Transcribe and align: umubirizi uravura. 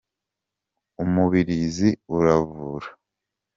umubirizi 1.03 1.89
uravura. 2.15 2.87